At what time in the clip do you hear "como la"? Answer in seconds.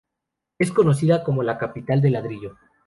1.23-1.59